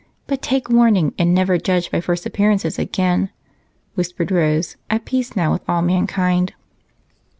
But 0.25 0.41
take 0.41 0.67
warning 0.67 1.13
and 1.19 1.31
never 1.31 1.59
judge 1.59 1.91
by 1.91 2.01
first 2.01 2.25
appearances 2.25 2.79
again," 2.79 3.29
whispered 3.93 4.31
Rose, 4.31 4.75
at 4.89 5.05
peace 5.05 5.35
now 5.35 5.51
with 5.51 5.61
all 5.69 5.83
mankind. 5.83 6.53